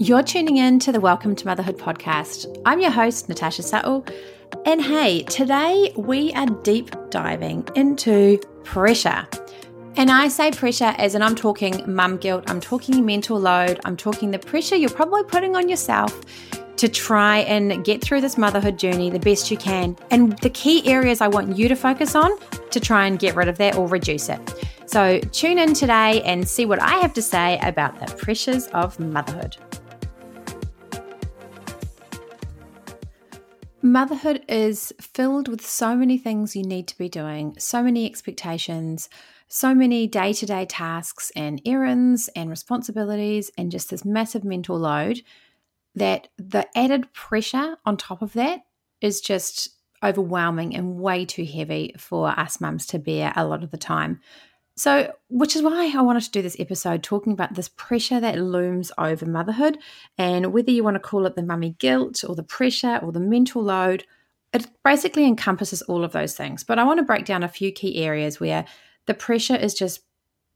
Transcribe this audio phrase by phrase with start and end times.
[0.00, 2.46] You're tuning in to the Welcome to Motherhood podcast.
[2.64, 4.08] I'm your host, Natasha Suttle.
[4.64, 9.26] And hey, today we are deep diving into pressure.
[9.96, 13.96] And I say pressure as in I'm talking mum guilt, I'm talking mental load, I'm
[13.96, 16.20] talking the pressure you're probably putting on yourself
[16.76, 19.96] to try and get through this motherhood journey the best you can.
[20.12, 22.30] And the key areas I want you to focus on
[22.70, 24.54] to try and get rid of that or reduce it.
[24.86, 29.00] So tune in today and see what I have to say about the pressures of
[29.00, 29.56] motherhood.
[33.80, 39.08] Motherhood is filled with so many things you need to be doing, so many expectations,
[39.46, 44.76] so many day to day tasks and errands and responsibilities, and just this massive mental
[44.76, 45.22] load
[45.94, 48.62] that the added pressure on top of that
[49.00, 49.70] is just
[50.02, 54.20] overwhelming and way too heavy for us mums to bear a lot of the time.
[54.78, 58.38] So, which is why I wanted to do this episode talking about this pressure that
[58.38, 59.76] looms over motherhood
[60.16, 63.18] and whether you want to call it the mummy guilt or the pressure or the
[63.18, 64.06] mental load,
[64.52, 66.62] it basically encompasses all of those things.
[66.62, 68.66] But I want to break down a few key areas where
[69.06, 70.02] the pressure is just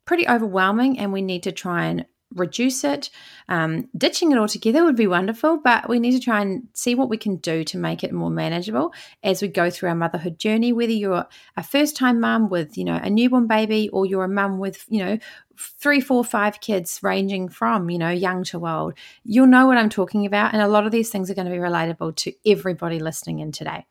[0.04, 3.10] pretty overwhelming and we need to try and reduce it.
[3.48, 7.08] Um, ditching it altogether would be wonderful, but we need to try and see what
[7.08, 10.72] we can do to make it more manageable as we go through our motherhood journey.
[10.72, 14.28] Whether you're a first time mum with, you know, a newborn baby or you're a
[14.28, 15.18] mum with, you know,
[15.58, 18.94] three, four, five kids ranging from, you know, young to old,
[19.24, 20.52] you'll know what I'm talking about.
[20.52, 23.52] And a lot of these things are going to be relatable to everybody listening in
[23.52, 23.86] today.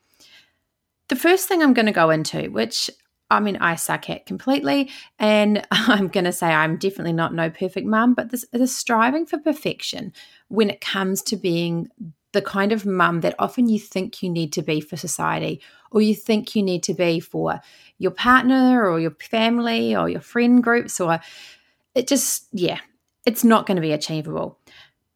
[1.08, 2.90] The first thing I'm going to go into, which
[3.32, 4.92] I mean, I suck at completely.
[5.18, 9.26] And I'm going to say I'm definitely not no perfect mum, but this the striving
[9.26, 10.14] for perfection
[10.50, 11.90] when it comes to being
[12.34, 16.02] the kind of mum that often you think you need to be for society or
[16.02, 17.60] you think you need to be for
[17.98, 21.20] your partner or your family or your friend groups or
[21.94, 22.80] it just yeah
[23.26, 24.58] it's not going to be achievable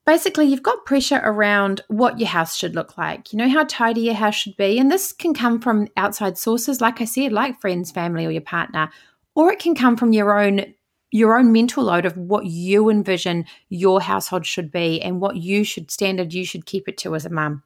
[0.06, 3.34] basically you've got pressure around what your house should look like.
[3.34, 6.82] You know how tidy your house should be and this can come from outside sources
[6.82, 8.90] like i said like friends family or your partner
[9.36, 10.74] or it can come from your own
[11.12, 15.64] your own mental load of what you envision your household should be and what you
[15.64, 17.64] should standard you should keep it to as a mum.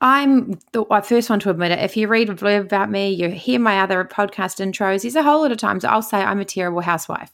[0.00, 1.80] I'm the first one to admit it.
[1.80, 5.22] If you read a blurb about me, you hear my other podcast intros, there's a
[5.22, 7.32] whole lot of times I'll say I'm a terrible housewife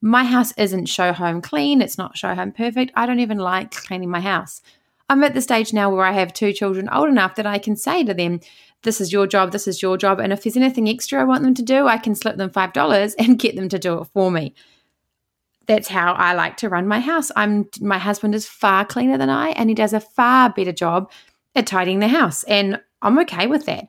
[0.00, 1.82] my house isn't show home clean.
[1.82, 2.92] It's not show home perfect.
[2.94, 4.62] I don't even like cleaning my house.
[5.08, 7.76] I'm at the stage now where I have two children old enough that I can
[7.76, 8.40] say to them,
[8.82, 10.20] this is your job, this is your job.
[10.20, 13.14] And if there's anything extra I want them to do, I can slip them $5
[13.18, 14.54] and get them to do it for me.
[15.66, 17.30] That's how I like to run my house.
[17.36, 21.10] I'm my husband is far cleaner than I and he does a far better job
[21.54, 23.86] at tidying the house and I'm okay with that.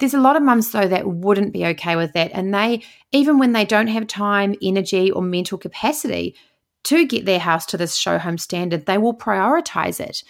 [0.00, 2.32] There's a lot of mums, though, that wouldn't be okay with that.
[2.32, 2.82] And they,
[3.12, 6.34] even when they don't have time, energy, or mental capacity
[6.84, 10.24] to get their house to this show home standard, they will prioritize it.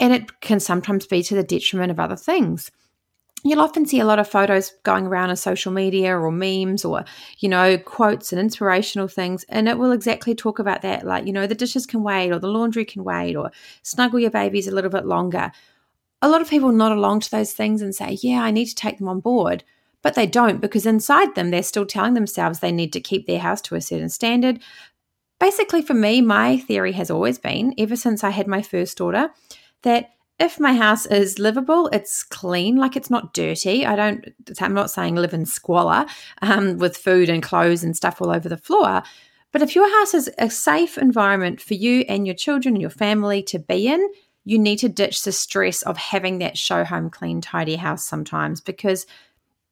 [0.00, 2.70] And it can sometimes be to the detriment of other things.
[3.42, 7.04] You'll often see a lot of photos going around on social media or memes or,
[7.38, 9.44] you know, quotes and inspirational things.
[9.48, 11.06] And it will exactly talk about that.
[11.06, 13.50] Like, you know, the dishes can wait or the laundry can wait or
[13.82, 15.52] snuggle your babies a little bit longer
[16.22, 18.74] a lot of people nod along to those things and say, yeah, I need to
[18.74, 19.64] take them on board.
[20.02, 23.38] But they don't because inside them, they're still telling themselves they need to keep their
[23.38, 24.60] house to a certain standard.
[25.38, 29.30] Basically, for me, my theory has always been, ever since I had my first daughter,
[29.82, 33.84] that if my house is livable, it's clean, like it's not dirty.
[33.84, 34.26] I don't,
[34.58, 36.06] I'm not saying live in squalor
[36.40, 39.02] um, with food and clothes and stuff all over the floor.
[39.52, 42.90] But if your house is a safe environment for you and your children and your
[42.90, 44.08] family to be in,
[44.44, 48.60] you need to ditch the stress of having that show home clean, tidy house sometimes
[48.60, 49.06] because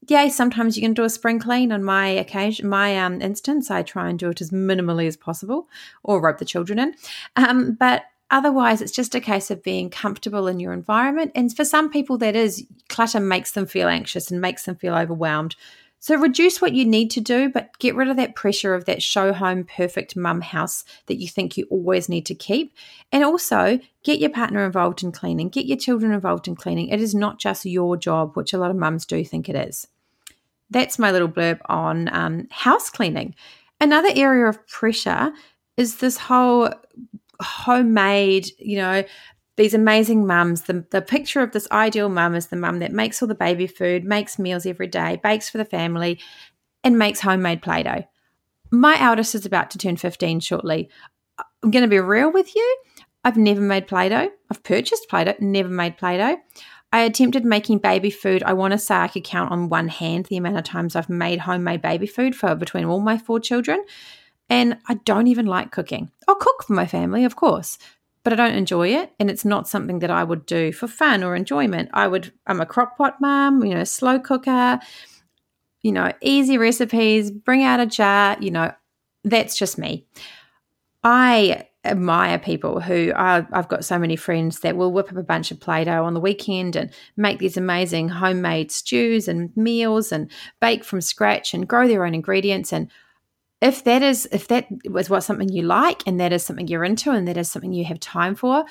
[0.06, 1.72] yeah, sometimes you can do a spring clean.
[1.72, 5.68] On my occasion, my um, instance, I try and do it as minimally as possible
[6.02, 6.94] or rope the children in.
[7.36, 11.32] Um, but otherwise, it's just a case of being comfortable in your environment.
[11.34, 14.94] And for some people, that is clutter makes them feel anxious and makes them feel
[14.94, 15.56] overwhelmed.
[16.00, 19.02] So reduce what you need to do, but get rid of that pressure of that
[19.02, 22.72] show home perfect mum house that you think you always need to keep.
[23.10, 26.88] And also get your partner involved in cleaning, get your children involved in cleaning.
[26.88, 29.88] It is not just your job, which a lot of mums do think it is.
[30.70, 33.34] That's my little blurb on um, house cleaning.
[33.80, 35.32] Another area of pressure
[35.76, 36.70] is this whole
[37.40, 39.04] homemade, you know,
[39.58, 40.62] these amazing mums.
[40.62, 43.66] The, the picture of this ideal mum is the mum that makes all the baby
[43.66, 46.20] food, makes meals every day, bakes for the family,
[46.84, 48.04] and makes homemade Play Doh.
[48.70, 50.88] My eldest is about to turn 15 shortly.
[51.62, 52.78] I'm going to be real with you.
[53.24, 54.30] I've never made Play Doh.
[54.48, 56.36] I've purchased Play Doh, never made Play Doh.
[56.92, 58.44] I attempted making baby food.
[58.44, 61.10] I want to say I could count on one hand the amount of times I've
[61.10, 63.84] made homemade baby food for between all my four children.
[64.48, 66.10] And I don't even like cooking.
[66.28, 67.76] I'll cook for my family, of course,
[68.28, 69.10] but I don't enjoy it.
[69.18, 71.88] And it's not something that I would do for fun or enjoyment.
[71.94, 74.80] I would, I'm a crock pot mom, you know, slow cooker,
[75.80, 78.70] you know, easy recipes, bring out a jar, you know,
[79.24, 80.06] that's just me.
[81.02, 85.50] I admire people who I've got so many friends that will whip up a bunch
[85.50, 90.30] of Play Doh on the weekend and make these amazing homemade stews and meals and
[90.60, 92.74] bake from scratch and grow their own ingredients.
[92.74, 92.90] And
[93.60, 96.84] if that is if that was what something you like and that is something you're
[96.84, 98.64] into and that is something you have time for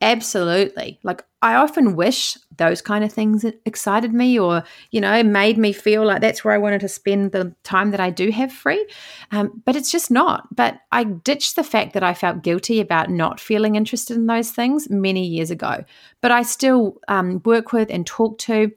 [0.00, 1.00] absolutely.
[1.02, 5.72] Like i often wish those kind of things excited me or you know made me
[5.72, 8.84] feel like that's where i wanted to spend the time that i do have free.
[9.30, 10.54] Um, but it's just not.
[10.54, 14.50] But i ditched the fact that i felt guilty about not feeling interested in those
[14.50, 15.84] things many years ago.
[16.20, 18.72] But i still um, work with and talk to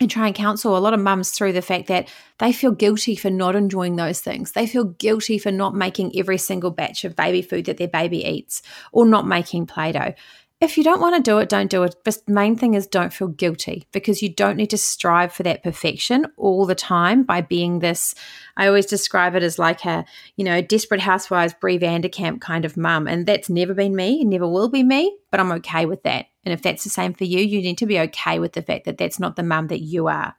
[0.00, 2.08] and try and counsel a lot of mums through the fact that
[2.38, 4.52] they feel guilty for not enjoying those things.
[4.52, 8.24] They feel guilty for not making every single batch of baby food that their baby
[8.24, 8.62] eats
[8.92, 10.14] or not making Play Doh
[10.60, 11.96] if you don't want to do it, don't do it.
[12.04, 15.62] But main thing is don't feel guilty because you don't need to strive for that
[15.62, 18.14] perfection all the time by being this.
[18.58, 20.04] I always describe it as like a,
[20.36, 23.08] you know, desperate housewives, Bree Van de Kamp kind of mum.
[23.08, 26.26] And that's never been me, never will be me, but I'm okay with that.
[26.44, 28.84] And if that's the same for you, you need to be okay with the fact
[28.84, 30.36] that that's not the mum that you are.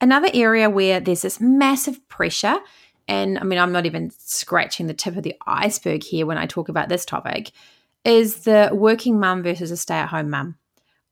[0.00, 2.58] Another area where there's this massive pressure,
[3.08, 6.46] and I mean, I'm not even scratching the tip of the iceberg here when I
[6.46, 7.50] talk about this topic
[8.08, 10.56] is the working mum versus a stay at home mum,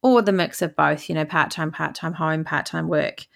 [0.03, 3.27] or the mix of both, you know, part time, part time home, part time work.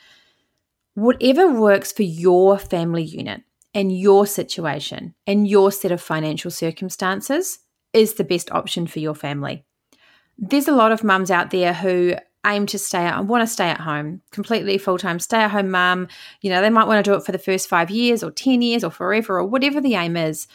[0.94, 3.42] Whatever works for your family unit
[3.74, 7.58] and your situation and your set of financial circumstances
[7.92, 9.62] is the best option for your family.
[10.38, 12.14] There's a lot of mums out there who
[12.46, 16.08] aim to stay at want to stay at home completely full-time stay at home mum
[16.40, 18.62] you know they might want to do it for the first 5 years or 10
[18.62, 20.46] years or forever or whatever the aim is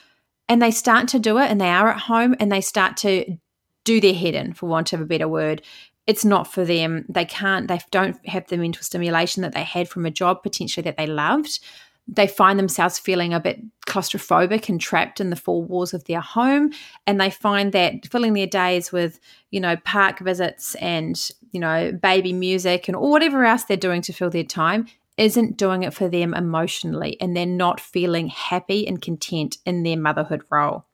[0.47, 3.37] and they start to do it and they are at home and they start to
[3.83, 5.61] do their head in, for want of a better word.
[6.07, 7.05] It's not for them.
[7.09, 10.83] They can't, they don't have the mental stimulation that they had from a job potentially
[10.83, 11.59] that they loved.
[12.07, 16.21] They find themselves feeling a bit claustrophobic and trapped in the four walls of their
[16.21, 16.71] home.
[17.07, 19.19] And they find that filling their days with,
[19.49, 21.19] you know, park visits and,
[21.51, 24.85] you know, baby music and all whatever else they're doing to fill their time
[25.17, 29.97] isn't doing it for them emotionally and they're not feeling happy and content in their
[29.97, 30.85] motherhood role.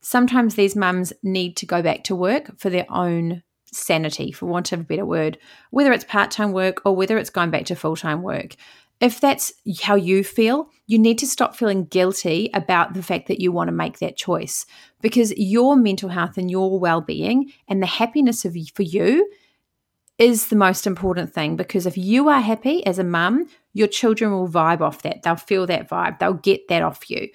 [0.00, 3.42] Sometimes these mums need to go back to work for their own
[3.72, 5.38] sanity, for want of a better word,
[5.70, 8.54] whether it's part time work or whether it's going back to full time work.
[9.00, 9.52] If that's
[9.82, 13.68] how you feel, you need to stop feeling guilty about the fact that you want
[13.68, 14.66] to make that choice
[15.00, 19.30] because your mental health and your well being and the happiness of for you
[20.18, 24.32] is the most important thing because if you are happy as a mum, your children
[24.32, 25.22] will vibe off that.
[25.22, 26.18] They'll feel that vibe.
[26.18, 27.28] They'll get that off you.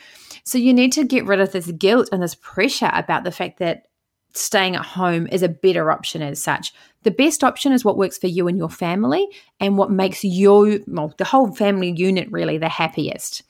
[0.44, 3.60] So you need to get rid of this guilt and this pressure about the fact
[3.60, 3.88] that
[4.34, 6.74] staying at home is a better option as such.
[7.04, 9.28] The best option is what works for you and your family
[9.60, 13.44] and what makes you, well, the whole family unit really the happiest.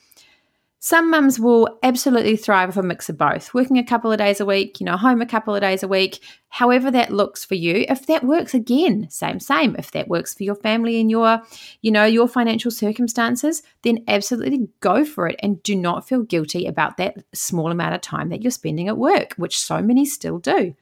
[0.86, 4.42] Some mums will absolutely thrive with a mix of both, working a couple of days
[4.42, 6.20] a week, you know, home a couple of days a week,
[6.50, 7.86] however that looks for you.
[7.88, 9.78] If that works again, same, same.
[9.80, 11.42] If that works for your family and your,
[11.82, 16.66] you know, your financial circumstances, then absolutely go for it and do not feel guilty
[16.66, 20.38] about that small amount of time that you're spending at work, which so many still
[20.38, 20.76] do.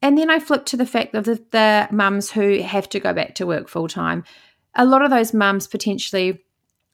[0.00, 3.12] And then I flip to the fact of the, the mums who have to go
[3.12, 4.22] back to work full time.
[4.76, 6.44] A lot of those mums potentially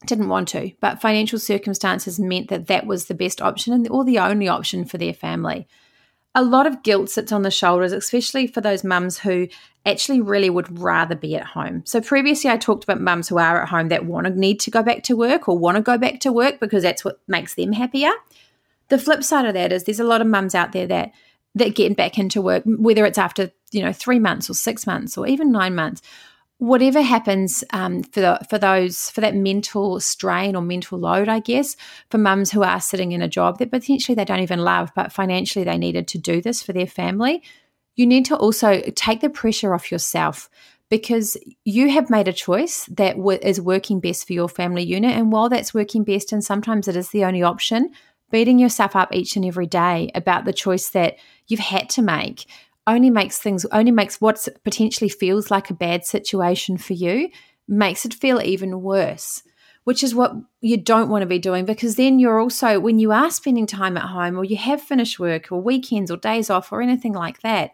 [0.07, 4.05] didn't want to, but financial circumstances meant that that was the best option and or
[4.05, 5.67] the only option for their family.
[6.35, 9.47] A lot of guilt sits on the shoulders, especially for those mums who
[9.87, 11.83] actually really would rather be at home.
[11.87, 14.71] So previously I talked about mums who are at home that want to need to
[14.71, 17.55] go back to work or want to go back to work because that's what makes
[17.55, 18.11] them happier.
[18.89, 21.13] The flip side of that is there's a lot of mums out there that
[21.55, 25.17] that get back into work, whether it's after, you know, three months or six months
[25.17, 26.03] or even nine months,
[26.59, 31.41] whatever happens um, for the, for those for that mental strain or mental load, I
[31.41, 31.77] guess,
[32.11, 35.13] for mums who are sitting in a job that potentially they don't even love, but
[35.13, 37.43] financially they needed to do this for their family,
[37.97, 40.49] you need to also take the pressure off yourself
[40.91, 45.17] because you have made a choice that w- is working best for your family unit,
[45.17, 47.91] and while that's working best, and sometimes it is the only option.
[48.31, 52.47] Beating yourself up each and every day about the choice that you've had to make
[52.87, 57.31] only makes things only makes what potentially feels like a bad situation for you
[57.67, 59.43] makes it feel even worse
[59.85, 63.13] which is what you don't want to be doing because then you're also when you
[63.13, 66.73] are spending time at home or you have finished work or weekends or days off
[66.73, 67.73] or anything like that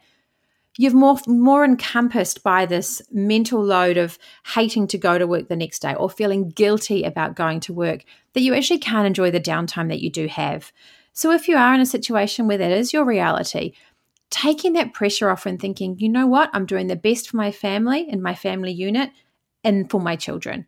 [0.78, 4.18] you've more more encompassed by this mental load of
[4.54, 8.04] hating to go to work the next day or feeling guilty about going to work
[8.34, 10.72] that you actually can't enjoy the downtime that you do have.
[11.12, 13.72] So if you are in a situation where that is your reality,
[14.30, 17.50] taking that pressure off and thinking, you know what, I'm doing the best for my
[17.52, 19.10] family and my family unit
[19.64, 20.66] and for my children.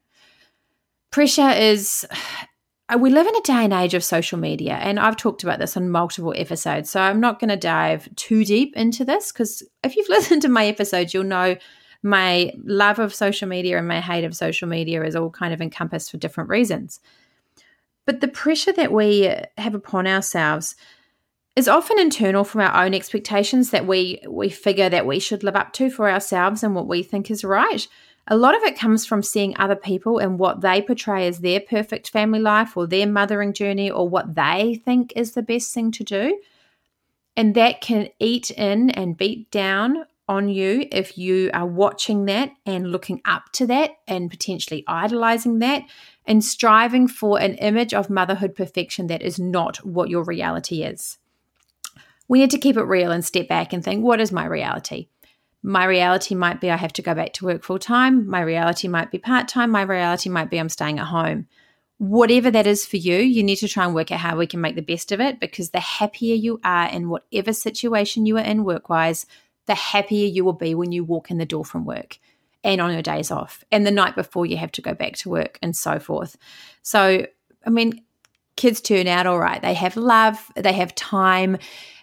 [1.10, 2.06] Pressure is
[2.98, 5.76] we live in a day and age of social media, and I've talked about this
[5.76, 6.90] on multiple episodes.
[6.90, 10.48] So I'm not going to dive too deep into this because if you've listened to
[10.48, 11.56] my episodes, you'll know
[12.02, 15.60] my love of social media and my hate of social media is all kind of
[15.60, 17.00] encompassed for different reasons.
[18.04, 20.74] But the pressure that we have upon ourselves
[21.54, 25.56] is often internal from our own expectations that we we figure that we should live
[25.56, 27.86] up to for ourselves and what we think is right.
[28.28, 31.60] A lot of it comes from seeing other people and what they portray as their
[31.60, 35.90] perfect family life or their mothering journey or what they think is the best thing
[35.92, 36.40] to do.
[37.36, 42.52] And that can eat in and beat down on you if you are watching that
[42.64, 45.82] and looking up to that and potentially idolizing that
[46.24, 51.18] and striving for an image of motherhood perfection that is not what your reality is.
[52.32, 55.08] We need to keep it real and step back and think what is my reality?
[55.62, 58.26] My reality might be I have to go back to work full time.
[58.26, 59.70] My reality might be part time.
[59.70, 61.46] My reality might be I'm staying at home.
[61.98, 64.62] Whatever that is for you, you need to try and work out how we can
[64.62, 68.44] make the best of it because the happier you are in whatever situation you are
[68.44, 69.26] in work wise,
[69.66, 72.18] the happier you will be when you walk in the door from work
[72.64, 75.28] and on your days off and the night before you have to go back to
[75.28, 76.38] work and so forth.
[76.80, 77.26] So,
[77.66, 78.02] I mean,
[78.56, 79.60] kids turn out all right.
[79.60, 81.58] They have love, they have time,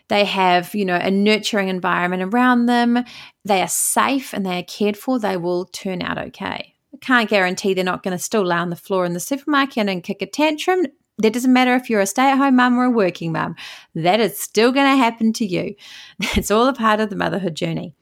[0.10, 3.04] they have, you know, a nurturing environment around them,
[3.46, 6.75] they are safe and they are cared for, they will turn out okay.
[6.94, 9.88] I can't guarantee they're not going to still lay on the floor in the supermarket
[9.88, 10.86] and kick a tantrum.
[11.20, 13.56] That doesn't matter if you're a stay at home mum or a working mum.
[13.94, 15.75] That is still going to happen to you.
[16.36, 17.96] It's all a part of the motherhood journey.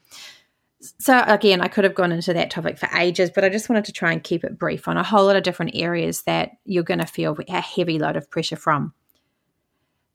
[1.00, 3.86] So, again, I could have gone into that topic for ages, but I just wanted
[3.86, 6.84] to try and keep it brief on a whole lot of different areas that you're
[6.84, 8.94] going to feel a heavy load of pressure from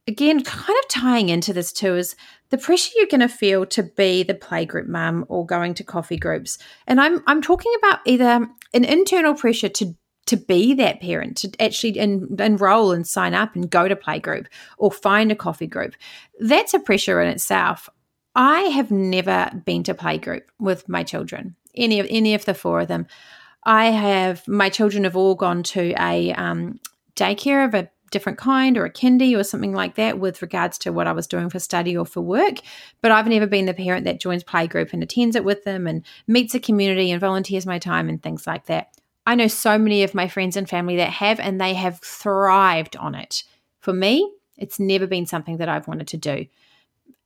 [0.06, 2.16] again, kind of tying into this too is
[2.50, 6.16] the pressure you're going to feel to be the playgroup mum or going to coffee
[6.16, 6.59] groups.
[6.87, 9.94] And I'm I'm talking about either an internal pressure to
[10.26, 14.47] to be that parent, to actually en- enroll and sign up and go to playgroup
[14.78, 15.94] or find a coffee group.
[16.38, 17.88] That's a pressure in itself.
[18.35, 22.80] I have never been to playgroup with my children, any of any of the four
[22.80, 23.06] of them.
[23.64, 26.80] I have my children have all gone to a um,
[27.16, 30.92] daycare of a different kind or a kindy or something like that with regards to
[30.92, 32.59] what I was doing for study or for work.
[33.00, 36.04] But I've never been the parent that joins playgroup and attends it with them and
[36.28, 38.88] meets a community and volunteers my time and things like that.
[39.26, 42.97] I know so many of my friends and family that have, and they have thrived
[42.97, 43.45] on it.
[43.81, 46.47] For me, it's never been something that I've wanted to do.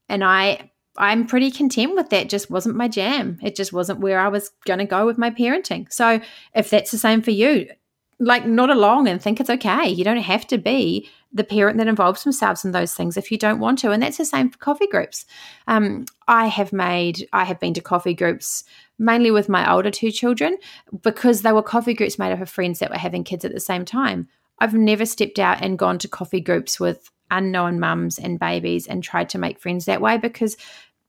[0.09, 2.29] And I I'm pretty content with that.
[2.29, 3.37] Just wasn't my jam.
[3.43, 5.91] It just wasn't where I was going to go with my parenting.
[5.93, 6.19] So
[6.55, 7.69] if that's the same for you,
[8.19, 9.87] like nod along and think it's okay.
[9.87, 13.37] You don't have to be the parent that involves themselves in those things if you
[13.37, 13.91] don't want to.
[13.91, 15.25] And that's the same for coffee groups.
[15.67, 18.63] Um, I have made, I have been to coffee groups
[18.97, 20.57] mainly with my older two children
[21.03, 23.59] because they were coffee groups made up of friends that were having kids at the
[23.59, 24.27] same time.
[24.59, 29.03] I've never stepped out and gone to coffee groups with unknown mums and babies and
[29.03, 30.57] tried to make friends that way because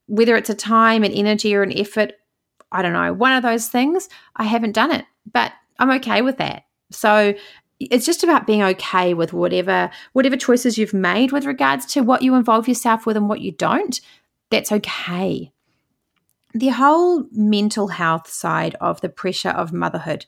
[0.07, 2.13] whether it's a time and energy or an effort,
[2.71, 5.07] I don't know, one of those things, I haven't done it.
[5.31, 6.65] But I'm okay with that.
[6.91, 7.35] So
[7.81, 12.23] it's just about being okay with whatever whatever choices you've made with regards to what
[12.23, 14.01] you involve yourself with and what you don't.
[14.51, 15.53] That's okay.
[16.55, 20.27] The whole mental health side of the pressure of motherhood.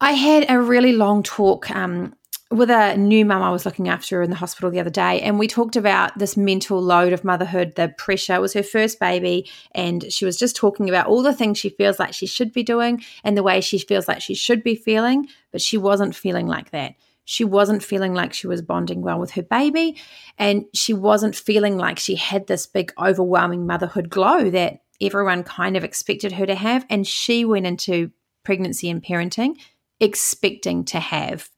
[0.00, 2.14] I had a really long talk um,
[2.52, 5.38] with a new mum I was looking after in the hospital the other day, and
[5.38, 8.34] we talked about this mental load of motherhood, the pressure.
[8.34, 11.70] It was her first baby, and she was just talking about all the things she
[11.70, 14.74] feels like she should be doing and the way she feels like she should be
[14.74, 16.94] feeling, but she wasn't feeling like that.
[17.24, 19.96] She wasn't feeling like she was bonding well with her baby,
[20.38, 25.76] and she wasn't feeling like she had this big, overwhelming motherhood glow that everyone kind
[25.76, 26.84] of expected her to have.
[26.90, 28.10] And she went into
[28.44, 29.56] pregnancy and parenting
[30.02, 31.48] expecting to have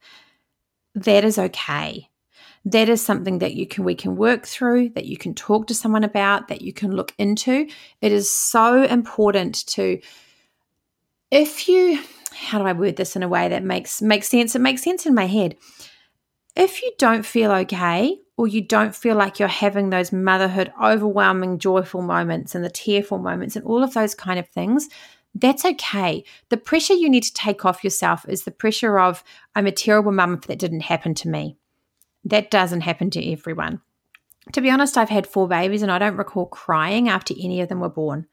[0.95, 2.09] that is okay.
[2.65, 5.75] That is something that you can we can work through, that you can talk to
[5.75, 7.67] someone about, that you can look into.
[8.01, 9.99] It is so important to
[11.29, 12.01] if you
[12.33, 14.55] how do I word this in a way that makes makes sense?
[14.55, 15.57] It makes sense in my head.
[16.55, 21.59] If you don't feel okay or you don't feel like you're having those motherhood overwhelming
[21.59, 24.89] joyful moments and the tearful moments and all of those kind of things,
[25.35, 26.23] that's okay.
[26.49, 29.23] The pressure you need to take off yourself is the pressure of,
[29.53, 31.57] I'm a terrible mum if that didn't happen to me.
[32.23, 33.81] That doesn't happen to everyone.
[34.53, 37.69] To be honest, I've had four babies and I don't recall crying after any of
[37.69, 38.27] them were born.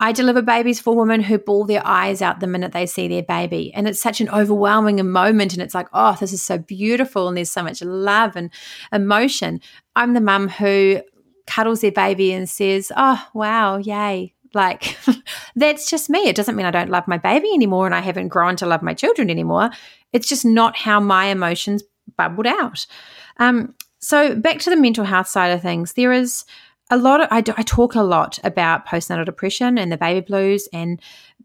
[0.00, 3.22] I deliver babies for women who bawl their eyes out the minute they see their
[3.22, 3.72] baby.
[3.72, 5.52] And it's such an overwhelming moment.
[5.52, 7.28] And it's like, oh, this is so beautiful.
[7.28, 8.50] And there's so much love and
[8.92, 9.60] emotion.
[9.94, 11.02] I'm the mum who
[11.46, 14.34] cuddles their baby and says, oh, wow, yay.
[14.54, 14.96] Like,
[15.56, 16.20] that's just me.
[16.28, 18.82] It doesn't mean I don't love my baby anymore and I haven't grown to love
[18.82, 19.70] my children anymore.
[20.12, 21.82] It's just not how my emotions
[22.16, 22.86] bubbled out.
[23.38, 26.44] Um, so, back to the mental health side of things, there is
[26.90, 30.20] a lot of, I, do, I talk a lot about postnatal depression and the baby
[30.20, 31.00] blues and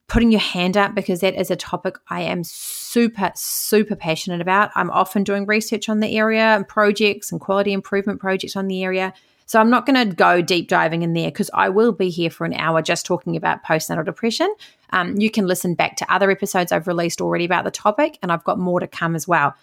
[0.07, 4.71] putting your hand up because that is a topic I am super, super passionate about.
[4.75, 8.83] I'm often doing research on the area and projects and quality improvement projects on the
[8.83, 9.13] area.
[9.47, 12.29] So I'm not going to go deep diving in there because I will be here
[12.29, 14.53] for an hour just talking about postnatal depression.
[14.91, 18.31] Um, you can listen back to other episodes I've released already about the topic, and
[18.31, 19.55] I've got more to come as well.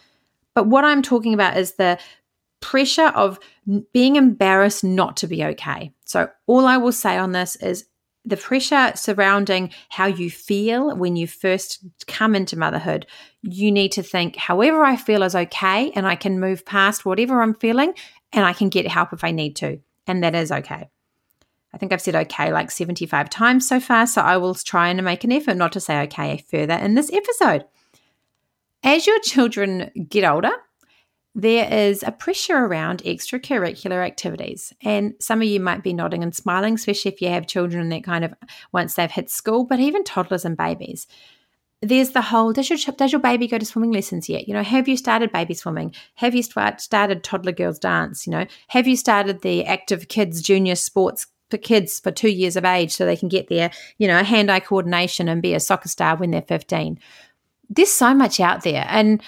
[0.55, 1.99] But what I'm talking about is the
[2.61, 3.39] pressure of
[3.93, 5.93] being embarrassed not to be okay.
[6.07, 7.85] So, all I will say on this is
[8.25, 13.07] the pressure surrounding how you feel when you first come into motherhood.
[13.43, 17.43] You need to think, however, I feel is okay, and I can move past whatever
[17.43, 17.93] I'm feeling,
[18.35, 19.81] and I can get help if I need to.
[20.07, 20.89] And that is okay.
[21.73, 25.03] I think I've said okay like 75 times so far, so I will try and
[25.03, 27.65] make an effort not to say okay further in this episode.
[28.83, 30.53] As your children get older,
[31.35, 34.73] there is a pressure around extracurricular activities.
[34.83, 38.05] And some of you might be nodding and smiling, especially if you have children that
[38.05, 38.35] kind of
[38.73, 41.09] once they've hit school, but even toddlers and babies.
[41.85, 44.49] There's the whole does your, does your baby go to swimming lessons yet?
[44.49, 45.95] You know, have you started baby swimming?
[46.17, 48.27] Have you start, started toddler girls dance?
[48.27, 52.57] You know, have you started the active kids junior sports for kids for two years
[52.57, 55.61] of age so they can get their, you know, hand eye coordination and be a
[55.61, 56.99] soccer star when they're 15?
[57.71, 58.87] There's so much out there.
[58.89, 59.23] And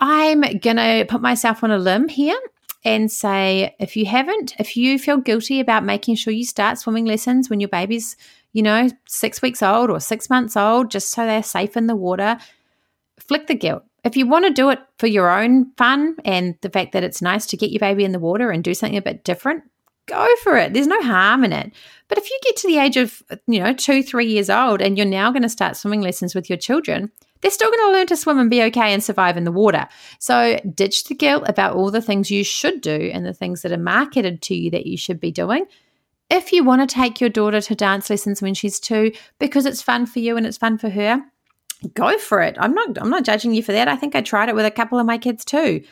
[0.00, 2.38] I'm to put myself on a limb here
[2.84, 7.06] and say if you haven't, if you feel guilty about making sure you start swimming
[7.06, 8.16] lessons when your baby's,
[8.54, 11.96] you know, six weeks old or six months old, just so they're safe in the
[11.96, 12.38] water,
[13.18, 13.82] flick the guilt.
[14.04, 17.20] If you want to do it for your own fun and the fact that it's
[17.20, 19.64] nice to get your baby in the water and do something a bit different,
[20.06, 20.72] go for it.
[20.72, 21.72] There's no harm in it.
[22.08, 24.96] But if you get to the age of, you know, two, three years old and
[24.96, 28.06] you're now going to start swimming lessons with your children, they're still going to learn
[28.06, 29.88] to swim and be okay and survive in the water.
[30.20, 33.72] So ditch the guilt about all the things you should do and the things that
[33.72, 35.66] are marketed to you that you should be doing.
[36.30, 39.82] If you want to take your daughter to dance lessons when she's two because it's
[39.82, 41.22] fun for you and it's fun for her,
[41.92, 42.56] go for it.
[42.58, 43.88] I'm not I'm not judging you for that.
[43.88, 45.84] I think I tried it with a couple of my kids too.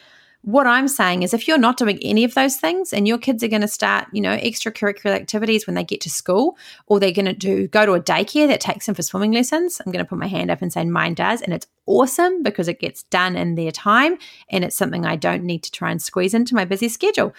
[0.45, 3.45] What I'm saying is, if you're not doing any of those things and your kids
[3.45, 7.13] are going to start, you know, extracurricular activities when they get to school, or they're
[7.13, 10.05] going to do go to a daycare that takes them for swimming lessons, I'm going
[10.05, 11.43] to put my hand up and say mine does.
[11.43, 14.19] And it's awesome because it gets done in their time
[14.51, 17.35] and it's something I don't need to try and squeeze into my busy schedule.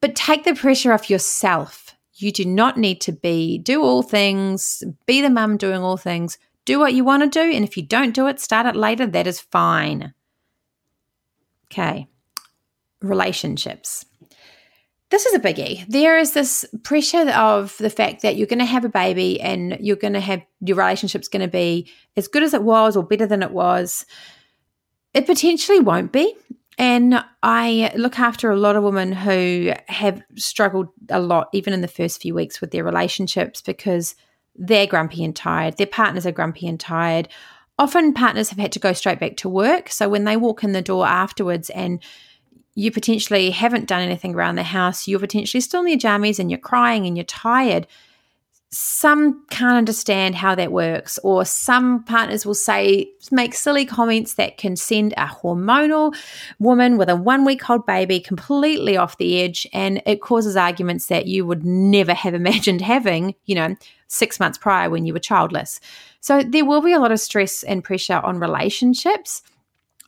[0.00, 1.89] But take the pressure off yourself.
[2.20, 6.38] You do not need to be, do all things, be the mum doing all things.
[6.64, 7.54] Do what you want to do.
[7.54, 9.06] And if you don't do it, start it later.
[9.06, 10.14] That is fine.
[11.72, 12.06] Okay
[13.02, 14.04] relationships.
[15.10, 15.84] This is a biggie.
[15.88, 19.76] There is this pressure of the fact that you're going to have a baby and
[19.80, 23.02] you're going to have your relationship's going to be as good as it was or
[23.02, 24.06] better than it was.
[25.12, 26.36] It potentially won't be.
[26.80, 31.82] And I look after a lot of women who have struggled a lot, even in
[31.82, 34.14] the first few weeks, with their relationships because
[34.56, 35.76] they're grumpy and tired.
[35.76, 37.28] Their partners are grumpy and tired.
[37.78, 39.90] Often, partners have had to go straight back to work.
[39.90, 42.02] So, when they walk in the door afterwards and
[42.74, 46.50] you potentially haven't done anything around the house, you're potentially still in your jammies and
[46.50, 47.86] you're crying and you're tired.
[48.72, 54.58] Some can't understand how that works, or some partners will say, make silly comments that
[54.58, 56.14] can send a hormonal
[56.60, 59.66] woman with a one week old baby completely off the edge.
[59.72, 63.74] And it causes arguments that you would never have imagined having, you know,
[64.06, 65.80] six months prior when you were childless.
[66.20, 69.42] So there will be a lot of stress and pressure on relationships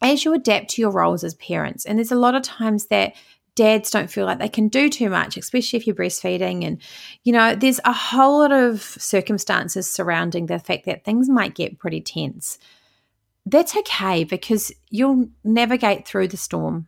[0.03, 3.14] as you adapt to your roles as parents, and there's a lot of times that
[3.55, 6.67] dads don't feel like they can do too much, especially if you're breastfeeding.
[6.67, 6.81] And,
[7.25, 11.79] you know, there's a whole lot of circumstances surrounding the fact that things might get
[11.79, 12.59] pretty tense.
[13.45, 16.87] That's okay because you'll navigate through the storm.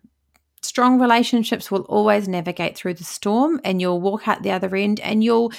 [0.63, 5.01] Strong relationships will always navigate through the storm and you'll walk out the other end
[5.01, 5.53] and you'll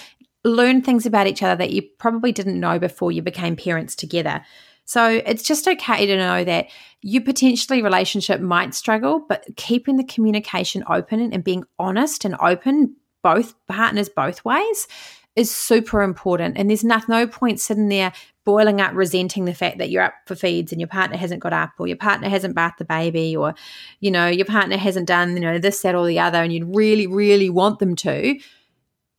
[0.43, 4.43] learn things about each other that you probably didn't know before you became parents together.
[4.85, 6.67] So it's just okay to know that
[7.01, 12.95] you potentially relationship might struggle, but keeping the communication open and being honest and open,
[13.23, 14.87] both partners both ways,
[15.35, 16.57] is super important.
[16.57, 18.13] And there's no, no point sitting there
[18.45, 21.51] boiling up, resenting the fact that you're up for feeds and your partner hasn't got
[21.51, 23.55] up, or your partner hasn't bathed the baby, or
[23.99, 26.65] you know your partner hasn't done you know this, that, or the other, and you
[26.65, 28.39] really, really want them to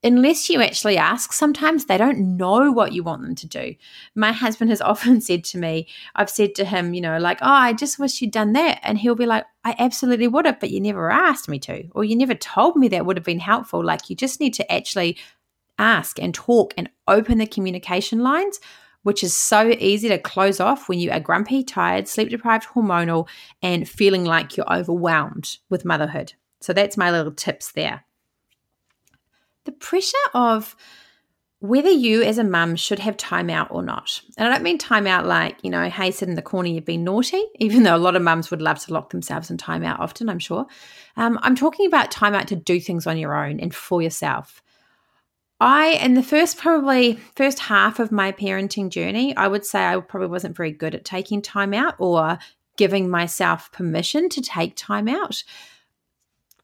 [0.02, 3.74] unless you actually ask, sometimes they don't know what you want them to do.
[4.14, 7.46] My husband has often said to me, I've said to him, you know, like, oh,
[7.46, 8.80] I just wish you'd done that.
[8.82, 12.04] And he'll be like, I absolutely would have, but you never asked me to, or
[12.04, 13.84] you never told me that would have been helpful.
[13.84, 15.18] Like, you just need to actually
[15.78, 18.60] ask and talk and open the communication lines.
[19.02, 23.28] Which is so easy to close off when you are grumpy, tired, sleep deprived, hormonal,
[23.62, 26.32] and feeling like you're overwhelmed with motherhood.
[26.60, 28.04] So that's my little tips there
[29.66, 30.74] the pressure of
[31.60, 34.20] whether you as a mum should have time out or not.
[34.36, 36.84] And I don't mean time out like, you know, hey, sit in the corner, you've
[36.84, 39.82] been naughty, even though a lot of mums would love to lock themselves in time
[39.84, 40.66] out often, I'm sure.
[41.16, 44.62] Um, I'm talking about time out to do things on your own and for yourself.
[45.58, 49.98] I, in the first probably first half of my parenting journey, I would say I
[50.00, 52.38] probably wasn't very good at taking time out or
[52.76, 55.42] giving myself permission to take time out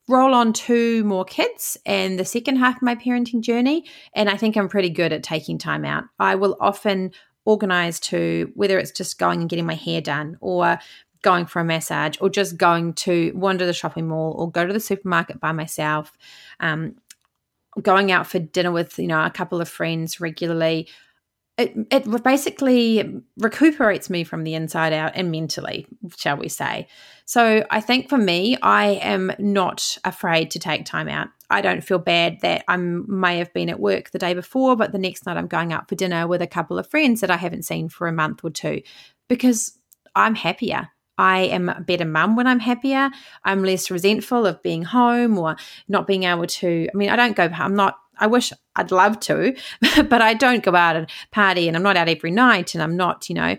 [0.07, 3.85] roll on two more kids and the second half of my parenting journey.
[4.13, 6.05] And I think I'm pretty good at taking time out.
[6.19, 7.11] I will often
[7.45, 10.79] organize to whether it's just going and getting my hair done or
[11.21, 14.73] going for a massage or just going to wander the shopping mall or go to
[14.73, 16.11] the supermarket by myself.
[16.59, 16.95] Um,
[17.81, 20.87] going out for dinner with you know a couple of friends regularly
[21.57, 25.85] it, it basically recuperates me from the inside out and mentally,
[26.15, 26.87] shall we say.
[27.25, 31.27] So I think for me, I am not afraid to take time out.
[31.51, 34.91] I don't feel bad that I may have been at work the day before, but
[34.91, 37.37] the next night I'm going out for dinner with a couple of friends that I
[37.37, 38.81] haven't seen for a month or two
[39.27, 39.77] because
[40.15, 40.89] I'm happier.
[41.19, 43.11] I am a better mum when I'm happier.
[43.43, 45.55] I'm less resentful of being home or
[45.87, 46.87] not being able to.
[46.91, 49.55] I mean, I don't go, I'm not I wish I'd love to,
[50.09, 52.95] but I don't go out and party and I'm not out every night and I'm
[52.95, 53.55] not, you know,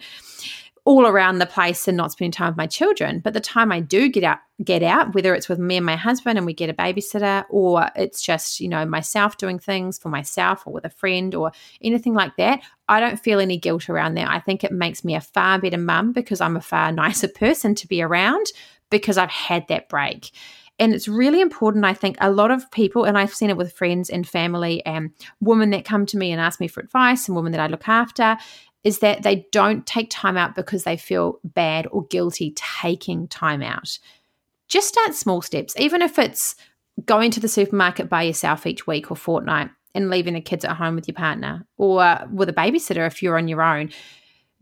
[0.86, 3.20] all around the place and not spending time with my children.
[3.20, 5.96] But the time I do get out, get out, whether it's with me and my
[5.96, 10.10] husband and we get a babysitter, or it's just you know myself doing things for
[10.10, 14.14] myself or with a friend or anything like that, I don't feel any guilt around
[14.14, 14.28] that.
[14.28, 17.74] I think it makes me a far better mum because I'm a far nicer person
[17.76, 18.46] to be around
[18.90, 20.30] because I've had that break.
[20.78, 23.72] And it's really important, I think, a lot of people, and I've seen it with
[23.72, 25.10] friends and family and
[25.40, 27.88] women that come to me and ask me for advice and women that I look
[27.88, 28.36] after,
[28.82, 33.62] is that they don't take time out because they feel bad or guilty taking time
[33.62, 33.98] out.
[34.68, 36.56] Just start small steps, even if it's
[37.04, 40.76] going to the supermarket by yourself each week or fortnight and leaving the kids at
[40.76, 43.90] home with your partner or with a babysitter if you're on your own.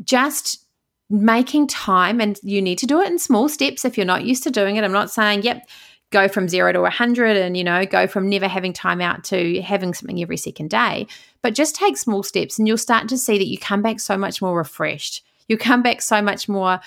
[0.05, 0.67] Just
[1.09, 4.43] making time, and you need to do it in small steps if you're not used
[4.43, 4.85] to doing it.
[4.85, 5.67] I'm not saying, yep,
[6.13, 9.61] go from zero to 100 and, you know, go from never having time out to
[9.63, 11.07] having something every second day.
[11.43, 14.17] But just take small steps and you'll start to see that you come back so
[14.17, 15.25] much more refreshed.
[15.49, 16.81] You come back so much more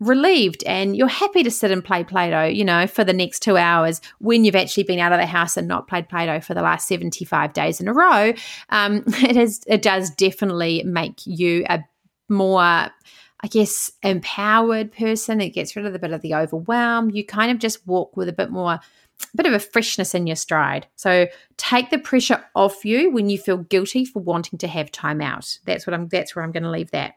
[0.00, 3.40] relieved and you're happy to sit and play Play Doh, you know, for the next
[3.40, 6.40] two hours when you've actually been out of the house and not played Play Doh
[6.40, 8.34] for the last 75 days in a row.
[8.68, 11.80] Um, it, is, it does definitely make you a
[12.28, 12.90] more
[13.42, 15.40] I guess, empowered person.
[15.40, 17.10] It gets rid of a bit of the overwhelm.
[17.10, 18.80] You kind of just walk with a bit more, a
[19.34, 20.86] bit of a freshness in your stride.
[20.94, 21.26] So
[21.56, 25.58] take the pressure off you when you feel guilty for wanting to have time out.
[25.64, 26.08] That's what I'm.
[26.08, 27.14] That's where I'm going to leave that.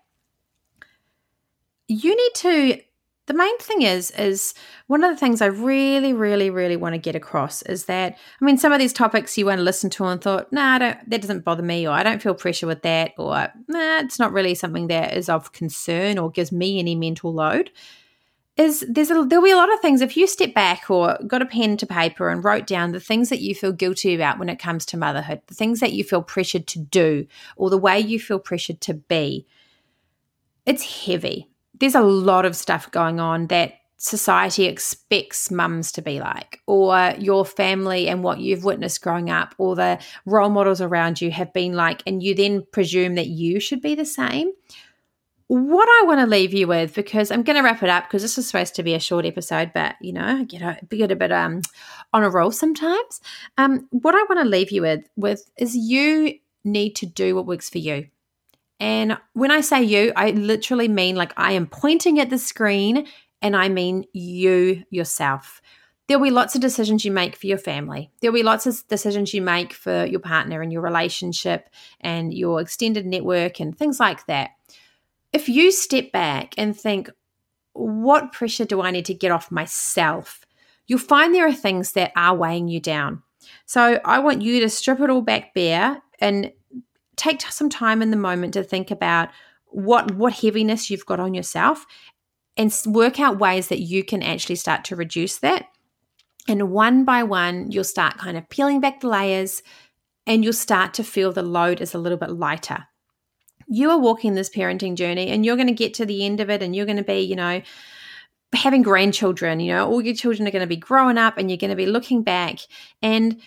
[1.87, 2.81] You need to
[3.27, 4.53] the main thing is is
[4.87, 8.45] one of the things i really really really want to get across is that i
[8.45, 11.43] mean some of these topics you want to listen to and thought nah that doesn't
[11.43, 14.87] bother me or i don't feel pressure with that or nah it's not really something
[14.87, 17.71] that is of concern or gives me any mental load
[18.57, 20.01] is there's a, there'll be a lot of things.
[20.01, 23.29] If you step back or got a pen to paper and wrote down the things
[23.29, 26.21] that you feel guilty about when it comes to motherhood the things that you feel
[26.21, 29.45] pressured to do or the way you feel pressured to be
[30.65, 36.19] it's heavy there's a lot of stuff going on that society expects mums to be
[36.19, 41.21] like, or your family and what you've witnessed growing up, or the role models around
[41.21, 44.51] you have been like, and you then presume that you should be the same.
[45.47, 48.23] What I want to leave you with, because I'm going to wrap it up because
[48.23, 51.11] this is supposed to be a short episode, but you know, I get a, get
[51.11, 51.61] a bit um,
[52.13, 53.21] on a roll sometimes.
[53.57, 57.45] Um, what I want to leave you with, with is you need to do what
[57.45, 58.07] works for you.
[58.85, 63.07] And when I say you, I literally mean like I am pointing at the screen
[63.41, 65.59] and I mean you yourself.
[66.07, 68.11] There'll be lots of decisions you make for your family.
[68.21, 71.67] There'll be lots of decisions you make for your partner and your relationship
[71.99, 74.51] and your extended network and things like that.
[75.33, 77.09] If you step back and think,
[77.73, 80.45] what pressure do I need to get off myself?
[80.85, 83.23] You'll find there are things that are weighing you down.
[83.65, 86.51] So I want you to strip it all back bare and
[87.15, 89.29] take some time in the moment to think about
[89.65, 91.85] what what heaviness you've got on yourself
[92.57, 95.67] and work out ways that you can actually start to reduce that
[96.47, 99.61] and one by one you'll start kind of peeling back the layers
[100.27, 102.85] and you'll start to feel the load is a little bit lighter.
[103.67, 106.49] You are walking this parenting journey and you're going to get to the end of
[106.49, 107.61] it and you're going to be, you know,
[108.53, 111.57] having grandchildren, you know, all your children are going to be growing up and you're
[111.57, 112.59] going to be looking back
[113.01, 113.39] and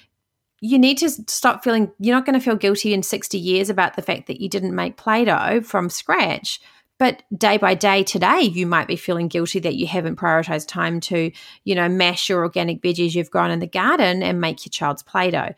[0.60, 3.96] you need to stop feeling you're not going to feel guilty in 60 years about
[3.96, 6.60] the fact that you didn't make Play-Doh from scratch.
[6.98, 10.98] But day by day today, you might be feeling guilty that you haven't prioritized time
[11.02, 11.30] to,
[11.62, 15.04] you know, mash your organic veggies you've grown in the garden and make your child's
[15.04, 15.54] Play Doh.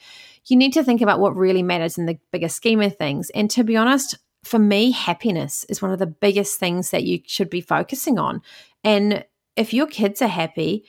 [0.46, 3.30] You need to think about what really matters in the bigger scheme of things.
[3.30, 7.20] And to be honest, for me, happiness is one of the biggest things that you
[7.26, 8.42] should be focusing on.
[8.84, 9.24] And
[9.56, 10.84] if your kids are happy,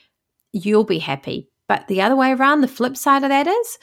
[0.52, 1.48] you'll be happy.
[1.72, 3.78] But the other way around, the flip side of that is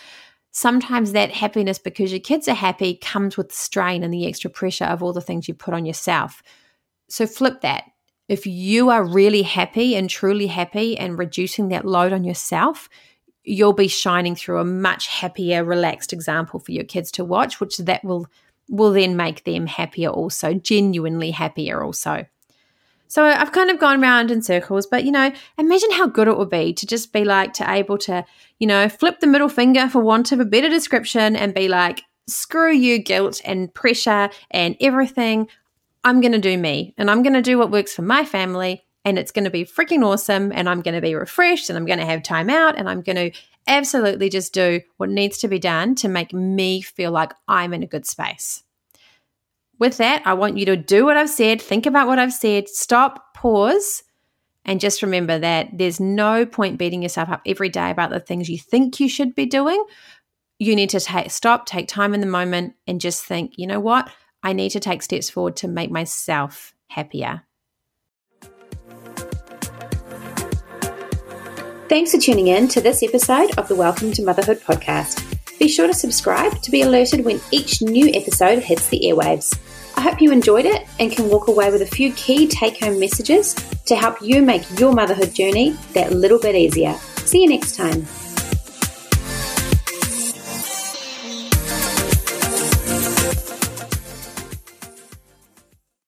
[0.52, 4.52] sometimes that happiness because your kids are happy comes with the strain and the extra
[4.52, 6.44] pressure of all the things you put on yourself.
[7.10, 7.86] So flip that.
[8.28, 12.90] If you are really happy and truly happy and reducing that load on yourself,
[13.44, 17.78] you'll be shining through a much happier, relaxed example for your kids to watch, which
[17.78, 18.28] that will
[18.70, 22.28] will then make them happier also, genuinely happier also.
[23.10, 26.38] So I've kind of gone around in circles, but you know, imagine how good it
[26.38, 28.24] would be to just be like to able to,
[28.60, 32.04] you know, flip the middle finger for want of a better description and be like,
[32.28, 35.48] screw you, guilt and pressure and everything.
[36.04, 38.86] I'm going to do me and I'm going to do what works for my family
[39.04, 41.88] and it's going to be freaking awesome and I'm going to be refreshed and I'm
[41.88, 45.48] going to have time out and I'm going to absolutely just do what needs to
[45.48, 48.64] be done to make me feel like I'm in a good space.
[49.80, 52.68] With that, I want you to do what I've said, think about what I've said,
[52.68, 54.04] stop, pause,
[54.66, 58.50] and just remember that there's no point beating yourself up every day about the things
[58.50, 59.82] you think you should be doing.
[60.60, 63.80] You need to take stop, take time in the moment and just think, you know
[63.80, 64.10] what?
[64.44, 67.44] I need to take steps forward to make myself happier.
[71.88, 75.26] Thanks for tuning in to this episode of the Welcome to Motherhood podcast.
[75.58, 79.58] Be sure to subscribe to be alerted when each new episode hits the airwaves.
[80.00, 83.02] I hope you enjoyed it and can walk away with a few key take home
[83.02, 83.54] messages
[83.86, 86.94] to help you make your motherhood journey that little bit easier.
[87.26, 88.08] See you next time.